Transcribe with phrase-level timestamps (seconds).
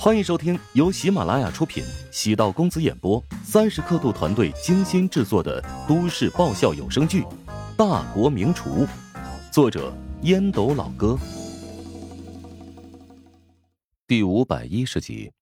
[0.00, 7.22] 欢迎收听由喜马拉雅出品、喜道公子演播、三十刻度团队精心制作的都市爆笑有声剧
[7.76, 8.86] 《大国名厨》，
[9.50, 9.92] 作者
[10.22, 11.18] 烟斗老哥，
[14.06, 15.32] 第五百一十集。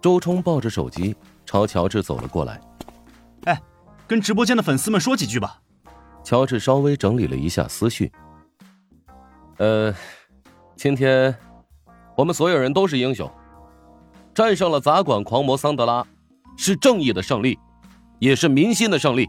[0.00, 1.14] 周冲抱着手机
[1.46, 2.60] 朝乔治走了过来，
[3.44, 3.62] 哎，
[4.08, 5.62] 跟直播间的粉丝们说几句吧。
[6.24, 8.10] 乔治稍微整理了一下思绪，
[9.58, 9.94] 呃，
[10.74, 11.32] 今天
[12.16, 13.30] 我们所有人都是英雄。
[14.34, 16.06] 战胜了杂管狂魔桑德拉，
[16.56, 17.58] 是正义的胜利，
[18.18, 19.28] 也是民心的胜利。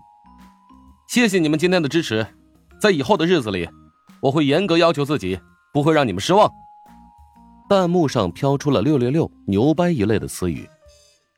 [1.07, 2.25] 谢谢你们今天的支持，
[2.79, 3.69] 在以后的日子里，
[4.21, 5.39] 我会严格要求自己，
[5.73, 6.49] 不会让你们失望。
[7.69, 10.69] 弹幕上飘出了“六六六”“牛掰”一类的词语。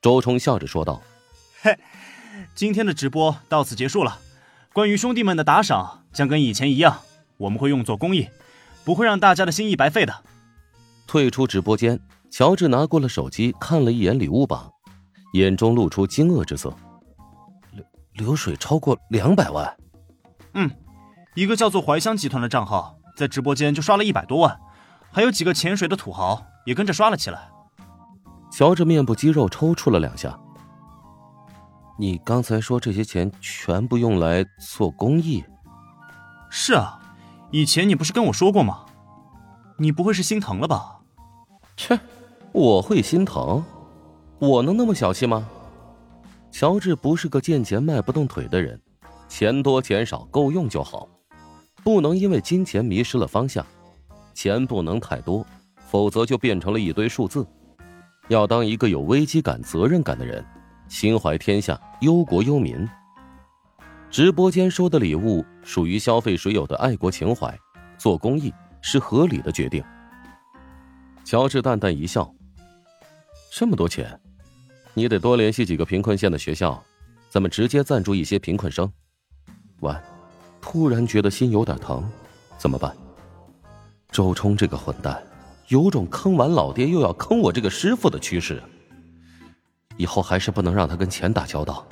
[0.01, 1.01] 周冲笑着说道
[1.61, 1.77] ：“嘿，
[2.53, 4.19] 今天的直播到此结束了。
[4.73, 6.99] 关于兄弟们的打赏，将跟以前一样，
[7.37, 8.27] 我们会用作公益，
[8.83, 10.13] 不会让大家的心意白费的。”
[11.07, 11.99] 退出直播间。
[12.29, 14.71] 乔治拿过了手机，看了一眼礼物榜，
[15.33, 16.73] 眼中露出惊愕之色。
[17.71, 19.77] 流流水超过两百万。
[20.53, 20.69] 嗯，
[21.33, 24.59] 一个叫做怀香集团的账号在直播间就刷了一百多万，
[25.11, 27.49] 还有几个潜水的土豪也跟着刷了起来。
[28.51, 30.37] 乔治面部肌肉抽搐了两下。
[31.97, 35.43] 你刚才说这些钱全部用来做公益？
[36.49, 36.99] 是啊，
[37.51, 38.85] 以前你不是跟我说过吗？
[39.77, 40.94] 你不会是心疼了吧？
[41.75, 41.99] 切。
[42.51, 43.63] 我会心疼，
[44.39, 45.49] 我能那么小气吗？
[46.51, 48.79] 乔治不是个见钱迈不动腿的人，
[49.27, 51.09] 钱多钱少够用就好，
[51.83, 53.65] 不能因为金钱迷失了方向。
[54.33, 55.45] 钱不能太多，
[55.85, 57.45] 否则就变成了一堆数字。
[58.29, 60.43] 要当一个有危机感、责任感的人，
[60.87, 62.87] 心怀天下、忧国忧民。
[64.09, 67.53] 直播间收的礼物属于消费水友的爱国情怀，
[67.97, 69.83] 做公益是合理的决定。
[71.25, 72.31] 乔治淡淡一笑。
[73.51, 74.19] 这么多钱，
[74.93, 76.81] 你得多联系几个贫困县的学校，
[77.29, 78.89] 咱们直接赞助一些贫困生。
[79.79, 80.01] 完，
[80.61, 82.07] 突然觉得心有点疼，
[82.59, 82.95] 怎么办？
[84.11, 85.21] 周冲这个混蛋，
[85.69, 88.61] 有种坑完老爹又要坑我这个师傅的趋势。
[89.97, 91.87] 以后还是不能让他跟钱打交道。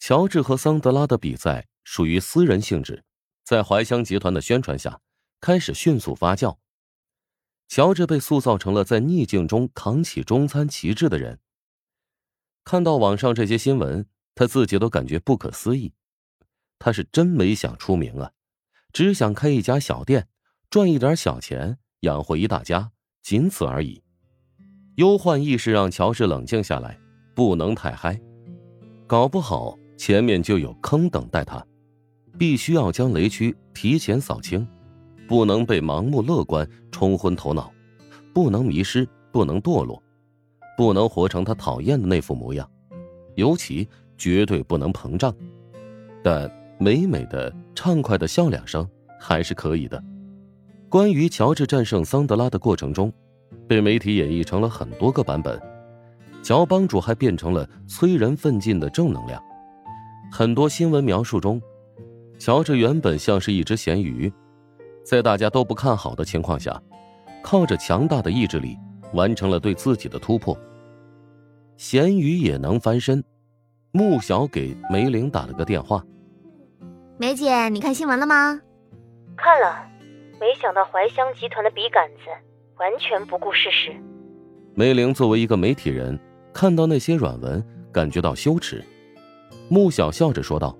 [0.00, 3.04] 乔治和桑德拉的比赛属于私人性质，
[3.44, 4.98] 在怀香集团的宣传下，
[5.40, 6.56] 开始迅速发酵。
[7.74, 11.38] 乔治被塑造成了在逆境中扛起中餐旗帜的人。
[12.64, 15.94] 看到网上这些新闻，他自己都感觉不可思议。
[16.78, 18.32] 他是真没想出名啊，
[18.92, 20.28] 只想开一家小店，
[20.68, 24.02] 赚一点小钱，养活一大家，仅此而已。
[24.96, 27.00] 忧患意识让乔治冷静下来，
[27.34, 28.20] 不能太嗨，
[29.06, 31.66] 搞不好前面就有坑等待他，
[32.38, 34.68] 必须要将雷区提前扫清。
[35.32, 37.72] 不能被盲目乐观冲昏头脑，
[38.34, 40.02] 不能迷失，不能堕落，
[40.76, 42.70] 不能活成他讨厌的那副模样，
[43.34, 43.88] 尤其
[44.18, 45.34] 绝对不能膨胀。
[46.22, 48.86] 但美美的、畅快的笑两声
[49.18, 50.04] 还是可以的。
[50.90, 53.10] 关于乔治战胜桑德拉的过程中，
[53.66, 55.58] 被媒体演绎成了很多个版本。
[56.42, 59.42] 乔帮主还变成了催人奋进的正能量。
[60.30, 61.58] 很多新闻描述中，
[62.38, 64.30] 乔治原本像是一只咸鱼。
[65.04, 66.80] 在大家都不看好的情况下，
[67.42, 68.76] 靠着强大的意志力，
[69.12, 70.56] 完成了对自己的突破。
[71.76, 73.22] 咸鱼也能翻身。
[73.90, 76.02] 穆小给梅玲打了个电话
[77.18, 78.60] ：“梅姐，你看新闻了吗
[79.36, 79.86] ？”“看了，
[80.40, 82.30] 没想到怀香集团的笔杆子
[82.78, 83.92] 完全不顾事实。”
[84.74, 86.18] 梅玲作为一个媒体人，
[86.54, 88.82] 看到那些软文，感觉到羞耻。
[89.68, 90.74] 穆小笑着说道。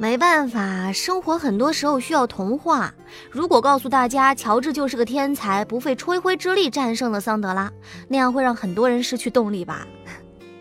[0.00, 2.90] 没办法，生活很多时候需要童话。
[3.30, 7.70] 如果告诉大家乔治就是个天才，不费吹灰之力战胜了桑德拉，
[8.08, 9.86] 那样会让很多人失去动力吧？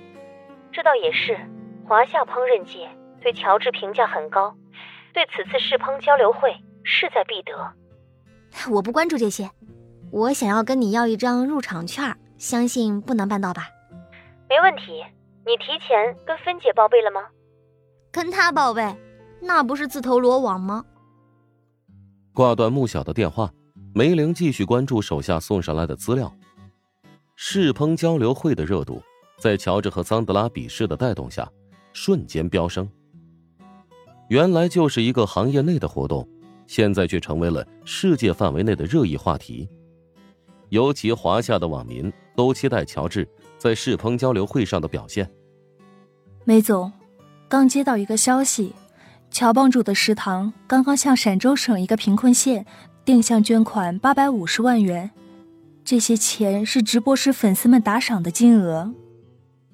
[0.73, 1.39] 这倒也是，
[1.87, 2.89] 华夏烹饪界
[3.21, 4.53] 对乔治评价很高，
[5.13, 7.73] 对此次试烹交流会势在必得。
[8.69, 9.49] 我不关注这些，
[10.11, 13.69] 我想要跟你要一张入场券，相信不难办到吧？
[14.49, 15.01] 没问题，
[15.45, 17.21] 你提前跟芬姐报备了吗？
[18.11, 18.93] 跟她报备。
[19.41, 20.85] 那不是自投罗网吗？
[22.33, 23.51] 挂断穆小的电话，
[23.93, 26.33] 梅玲继续关注手下送上来的资料。
[27.35, 29.01] 试烹交流会的热度，
[29.37, 31.49] 在乔治和桑德拉比试的带动下，
[31.93, 32.89] 瞬间飙升。
[34.27, 36.27] 原来就是一个行业内的活动，
[36.67, 39.67] 现在却成为了世界范围内的热议话题。
[40.69, 43.27] 尤其华夏的网民都期待乔治
[43.57, 45.29] 在试烹交流会上的表现。
[46.45, 46.91] 梅总，
[47.47, 48.71] 刚接到一个消息。
[49.31, 52.65] 乔帮主的食堂刚刚向陕州省一个贫困县
[53.05, 55.11] 定向捐款八百五十万元，
[55.85, 58.93] 这些钱是直播时粉丝们打赏的金额。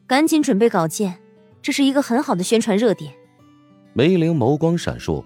[0.06, 1.20] 赶紧准备稿件，
[1.62, 3.14] 这是一个很好的宣传热点。
[3.94, 5.24] 梅玲眸光闪烁，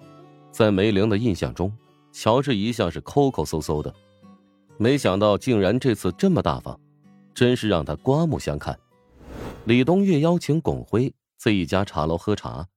[0.52, 1.72] 在梅玲的印象中，
[2.12, 3.94] 乔治一向是抠抠搜搜的，
[4.78, 6.80] 没想到竟然这次这么大方，
[7.34, 8.78] 真是让他刮目相看。
[9.66, 12.68] 李东月邀请巩辉在一家茶楼喝茶，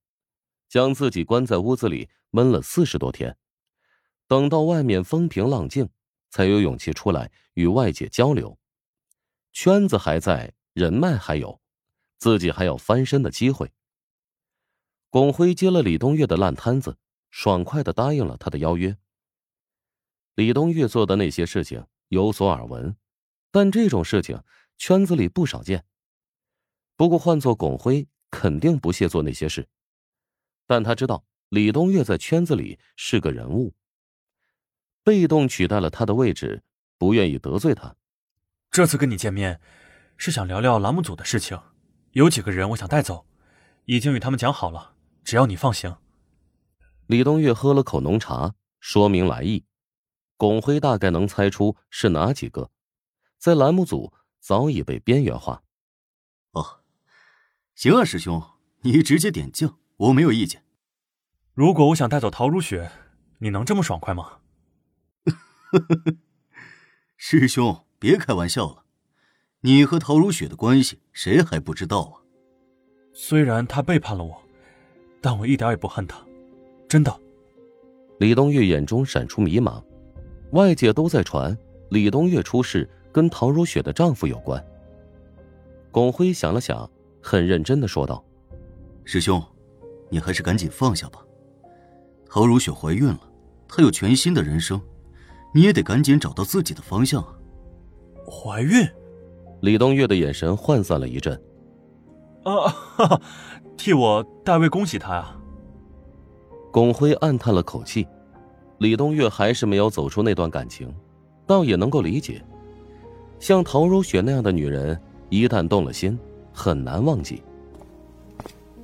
[0.73, 3.37] 将自己关在屋子里闷了四十多天，
[4.25, 5.87] 等到外面风平浪静，
[6.31, 8.57] 才有勇气出来与外界交流。
[9.51, 11.61] 圈子还在，人脉还有，
[12.17, 13.71] 自己还有翻身的机会。
[15.11, 16.97] 巩辉接了李东岳的烂摊子，
[17.29, 18.97] 爽快的答应了他的邀约。
[20.33, 22.97] 李东岳做的那些事情有所耳闻，
[23.51, 24.41] 但这种事情
[24.79, 25.85] 圈子里不少见。
[26.95, 29.69] 不过换做巩辉，肯定不屑做那些事。
[30.65, 33.73] 但他知道李东岳在圈子里是个人物，
[35.03, 36.63] 被动取代了他的位置，
[36.97, 37.95] 不愿意得罪他。
[38.71, 39.61] 这次跟你见面，
[40.17, 41.59] 是想聊聊栏目组的事情，
[42.11, 43.27] 有几个人我想带走，
[43.85, 44.95] 已经与他们讲好了。
[45.23, 45.95] 只要你放行。
[47.07, 49.65] 李东岳喝了口浓茶，说明来意。
[50.37, 52.71] 巩辉大概能猜出是哪几个，
[53.37, 55.63] 在栏目组早已被边缘化。
[56.51, 56.83] 哦，
[57.75, 58.41] 行啊，师兄，
[58.81, 60.63] 你直接点将，我没有意见。
[61.53, 62.91] 如果我想带走陶如雪，
[63.39, 64.39] 你能这么爽快吗？
[67.17, 68.83] 师兄，别开玩笑了，
[69.61, 72.21] 你和陶如雪的关系，谁还不知道啊？
[73.13, 74.43] 虽然他背叛了我。
[75.21, 76.21] 但我一点也不恨他，
[76.89, 77.17] 真的。
[78.19, 79.81] 李东月眼中闪出迷茫，
[80.51, 81.57] 外界都在传
[81.91, 84.61] 李东月出事跟陶如雪的丈夫有关。
[85.91, 86.91] 巩辉想了想，
[87.21, 88.21] 很认真的说道
[89.05, 89.41] ：“师兄，
[90.13, 91.19] 你还是赶紧放下吧。
[92.29, 93.19] 陶如雪怀孕了，
[93.67, 94.79] 她有全新的人生，
[95.55, 97.33] 你也得赶紧找到自己的方向啊。”
[98.29, 98.87] 怀孕？
[99.61, 101.33] 李东月的眼神涣散了一阵。
[102.43, 103.21] 啊，哈哈。
[103.75, 105.35] 替我代为恭喜她啊！
[106.71, 108.07] 巩辉暗叹了口气，
[108.77, 110.93] 李东月还是没有走出那段感情，
[111.47, 112.39] 倒也能够理解。
[113.39, 116.19] 像陶如雪那样的女人，一旦动了心，
[116.53, 117.41] 很难忘记。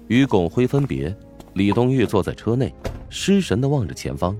[0.10, 1.16] 与巩辉分别，
[1.54, 2.74] 李东玉坐在车内，
[3.10, 4.36] 失神的望着前方。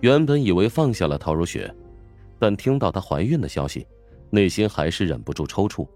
[0.00, 1.72] 原本以为放下了陶如雪，
[2.38, 3.86] 但听到她怀孕的消息，
[4.30, 5.86] 内心还是忍不住抽搐。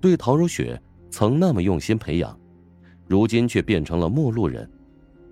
[0.00, 0.80] 对陶如雪。
[1.08, 2.38] 曾那么用心培养，
[3.06, 4.68] 如今却变成了陌路人，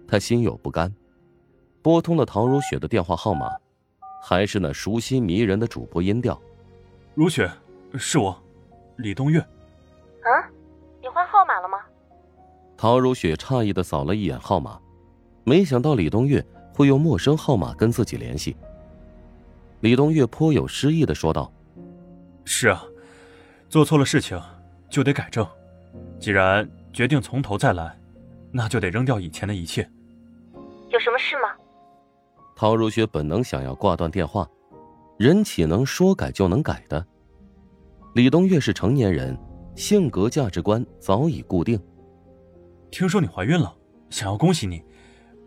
[0.08, 0.90] 他心有不甘，
[1.82, 3.50] 拨通了陶如雪的电话号码，
[4.22, 6.40] 还是那熟悉迷人的主播音调。
[7.14, 7.50] 如雪，
[7.98, 8.40] 是我，
[8.96, 9.40] 李东月。
[9.40, 10.48] 啊，
[11.02, 11.78] 你换号码了吗？
[12.84, 14.78] 陶如雪诧异的扫了一眼号码，
[15.42, 16.44] 没想到李东岳
[16.74, 18.54] 会用陌生号码跟自己联系。
[19.80, 21.50] 李东岳颇有诗意的说道
[22.44, 22.84] ：“是啊，
[23.70, 24.38] 做错了事情，
[24.90, 25.48] 就得改正。”
[26.20, 27.98] 既然决定从头再来，
[28.52, 29.90] 那就得扔掉以前的一切。
[30.90, 31.48] 有什么事吗？
[32.54, 34.46] 陶如雪本能想要挂断电话，
[35.18, 37.02] 人岂能说改就能改的？
[38.12, 39.34] 李东岳是成年人，
[39.74, 41.80] 性格价值观早已固定。
[42.94, 43.74] 听说你怀孕了，
[44.08, 44.80] 想要恭喜你，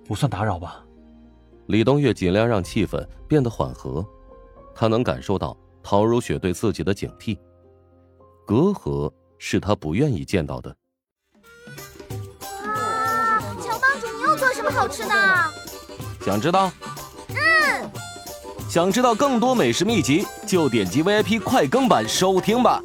[0.03, 0.83] 不算打扰吧？
[1.67, 4.05] 李东岳尽量让气氛变得缓和，
[4.75, 7.39] 他能感受到陶如雪对自己的警惕，
[8.45, 9.09] 隔阂。
[9.39, 10.75] 是他不愿意见到的。
[12.65, 15.13] 哇，乔帮主，你又做什么好吃的？
[16.25, 16.71] 想知道？
[17.29, 17.89] 嗯。
[18.67, 22.81] 想知道更多美食秘籍，就点击 VIP 快更版收听吧。